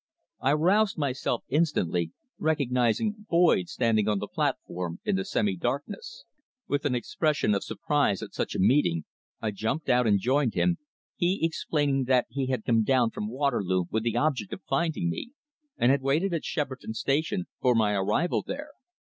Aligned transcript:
I 0.39 0.53
roused 0.53 0.97
myself 0.97 1.43
instantly, 1.47 2.11
recognising 2.39 3.27
Boyd 3.29 3.69
standing 3.69 4.07
on 4.07 4.17
the 4.17 4.27
platform 4.27 4.99
in 5.05 5.15
the 5.15 5.23
semi 5.23 5.55
darkness. 5.55 6.25
With 6.67 6.85
an 6.85 6.95
expression 6.95 7.53
of 7.53 7.63
surprise 7.63 8.23
at 8.23 8.33
such 8.33 8.55
a 8.55 8.59
meeting 8.59 9.05
I 9.41 9.51
jumped 9.51 9.89
out 9.89 10.07
and 10.07 10.19
joined 10.19 10.55
him, 10.55 10.79
he 11.17 11.45
explaining 11.45 12.05
that 12.05 12.25
he 12.31 12.47
had 12.47 12.65
come 12.65 12.81
down 12.83 13.11
from 13.11 13.29
Waterloo 13.29 13.83
with 13.91 14.01
the 14.01 14.17
object 14.17 14.51
of 14.53 14.63
finding 14.67 15.07
me, 15.07 15.33
and 15.77 15.91
had 15.91 16.01
waited 16.01 16.33
at 16.33 16.45
Shepperton 16.45 16.95
Station 16.95 17.45
for 17.59 17.75
my 17.75 17.93
arrival 17.93 18.41
there. 18.43 18.71